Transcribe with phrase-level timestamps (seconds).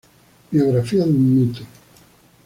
[0.49, 1.61] Biografía de un mito.